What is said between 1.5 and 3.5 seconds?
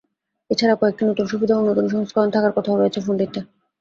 ও নতুন সংস্করণ থাকার কথাও রয়েছে ফোনটিতে।